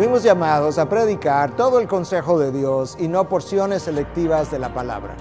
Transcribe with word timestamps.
Fuimos 0.00 0.22
llamados 0.22 0.78
a 0.78 0.88
predicar 0.88 1.54
todo 1.56 1.78
el 1.78 1.86
consejo 1.86 2.38
de 2.38 2.50
Dios 2.50 2.96
y 2.98 3.06
no 3.06 3.28
porciones 3.28 3.82
selectivas 3.82 4.50
de 4.50 4.58
la 4.58 4.72
palabra. 4.72 5.14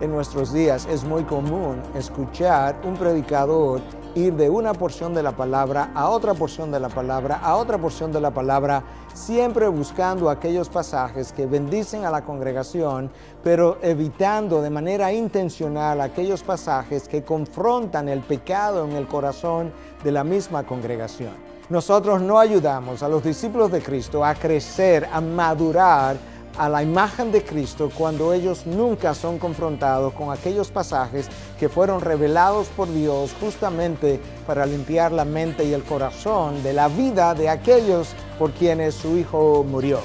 En 0.00 0.12
nuestros 0.12 0.52
días 0.52 0.86
es 0.88 1.02
muy 1.02 1.24
común 1.24 1.82
escuchar 1.96 2.80
un 2.84 2.94
predicador 2.94 3.80
ir 4.14 4.34
de 4.34 4.48
una 4.48 4.74
porción 4.74 5.12
de 5.12 5.24
la 5.24 5.32
palabra 5.32 5.90
a 5.92 6.08
otra 6.08 6.34
porción 6.34 6.70
de 6.70 6.78
la 6.78 6.88
palabra, 6.88 7.40
a 7.42 7.56
otra 7.56 7.78
porción 7.78 8.12
de 8.12 8.20
la 8.20 8.30
palabra, 8.30 8.84
siempre 9.12 9.66
buscando 9.66 10.30
aquellos 10.30 10.68
pasajes 10.68 11.32
que 11.32 11.46
bendicen 11.46 12.04
a 12.04 12.10
la 12.12 12.22
congregación, 12.22 13.10
pero 13.42 13.78
evitando 13.82 14.62
de 14.62 14.70
manera 14.70 15.12
intencional 15.12 16.00
aquellos 16.00 16.44
pasajes 16.44 17.08
que 17.08 17.24
confrontan 17.24 18.08
el 18.08 18.20
pecado 18.20 18.84
en 18.84 18.92
el 18.92 19.08
corazón 19.08 19.72
de 20.04 20.12
la 20.12 20.22
misma 20.22 20.62
congregación. 20.62 21.51
Nosotros 21.68 22.20
no 22.20 22.38
ayudamos 22.38 23.02
a 23.02 23.08
los 23.08 23.22
discípulos 23.22 23.70
de 23.70 23.80
Cristo 23.80 24.24
a 24.24 24.34
crecer, 24.34 25.08
a 25.12 25.20
madurar 25.20 26.16
a 26.58 26.68
la 26.68 26.82
imagen 26.82 27.32
de 27.32 27.42
Cristo 27.44 27.90
cuando 27.96 28.32
ellos 28.32 28.66
nunca 28.66 29.14
son 29.14 29.38
confrontados 29.38 30.12
con 30.12 30.30
aquellos 30.30 30.70
pasajes 30.70 31.28
que 31.58 31.68
fueron 31.68 32.00
revelados 32.00 32.68
por 32.68 32.92
Dios 32.92 33.34
justamente 33.40 34.20
para 34.46 34.66
limpiar 34.66 35.12
la 35.12 35.24
mente 35.24 35.64
y 35.64 35.72
el 35.72 35.84
corazón 35.84 36.62
de 36.62 36.72
la 36.72 36.88
vida 36.88 37.34
de 37.34 37.48
aquellos 37.48 38.08
por 38.38 38.50
quienes 38.52 38.94
su 38.94 39.16
Hijo 39.16 39.64
murió. 39.66 40.00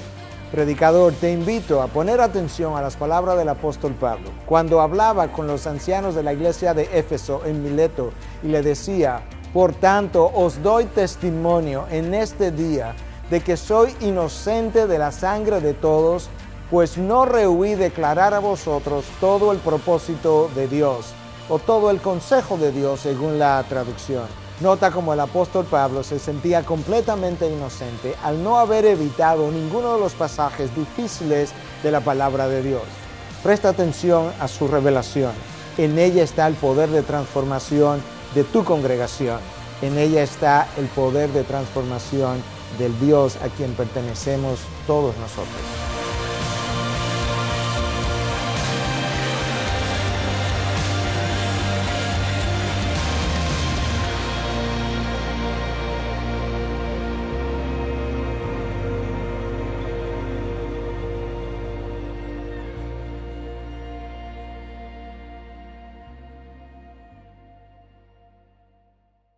Predicador, 0.51 1.11
te 1.11 1.33
invito 1.33 1.81
a 1.81 1.87
poner 1.87 2.21
atención 2.21 2.77
a 2.77 2.81
las 2.81 2.95
palabras 2.95 3.37
del 3.37 3.49
apóstol 3.49 3.93
Pablo 3.95 4.29
cuando 4.45 4.79
hablaba 4.79 5.29
con 5.33 5.45
los 5.45 5.67
ancianos 5.67 6.15
de 6.15 6.23
la 6.23 6.31
iglesia 6.31 6.73
de 6.73 6.83
Éfeso 6.97 7.41
en 7.45 7.61
Mileto 7.61 8.11
y 8.41 8.47
le 8.47 8.61
decía, 8.61 9.23
por 9.57 9.73
tanto, 9.73 10.31
os 10.35 10.61
doy 10.61 10.85
testimonio 10.85 11.87
en 11.89 12.13
este 12.13 12.51
día 12.51 12.93
de 13.31 13.41
que 13.41 13.57
soy 13.57 13.91
inocente 14.01 14.85
de 14.85 14.99
la 14.99 15.11
sangre 15.11 15.61
de 15.61 15.73
todos, 15.73 16.29
pues 16.69 16.99
no 16.99 17.25
rehuí 17.25 17.73
declarar 17.73 18.35
a 18.35 18.39
vosotros 18.39 19.05
todo 19.19 19.51
el 19.51 19.57
propósito 19.57 20.51
de 20.53 20.67
Dios 20.67 21.07
o 21.49 21.57
todo 21.57 21.89
el 21.89 22.01
consejo 22.01 22.59
de 22.59 22.71
Dios 22.71 22.99
según 22.99 23.39
la 23.39 23.65
traducción. 23.67 24.27
Nota 24.61 24.91
como 24.91 25.11
el 25.13 25.21
apóstol 25.21 25.65
Pablo 25.65 26.03
se 26.03 26.19
sentía 26.19 26.61
completamente 26.61 27.49
inocente 27.49 28.13
al 28.23 28.43
no 28.43 28.59
haber 28.59 28.85
evitado 28.85 29.49
ninguno 29.49 29.95
de 29.95 30.01
los 30.01 30.13
pasajes 30.13 30.69
difíciles 30.75 31.49
de 31.81 31.89
la 31.89 32.01
palabra 32.01 32.47
de 32.47 32.61
Dios. 32.61 32.83
Presta 33.41 33.69
atención 33.69 34.31
a 34.39 34.47
su 34.47 34.67
revelación. 34.67 35.31
En 35.79 35.97
ella 35.97 36.21
está 36.21 36.45
el 36.45 36.53
poder 36.53 36.89
de 36.89 37.01
transformación 37.01 38.03
de 38.37 38.43
tu 38.43 38.63
congregación. 38.63 39.39
En 39.81 39.97
ella 39.97 40.21
está 40.21 40.67
el 40.77 40.85
poder 40.85 41.31
de 41.31 41.43
transformación 41.43 42.37
del 42.77 42.97
Dios 42.99 43.35
a 43.37 43.47
quien 43.47 43.73
pertenecemos 43.73 44.59
todos 44.85 45.17
nosotros. 45.17 45.86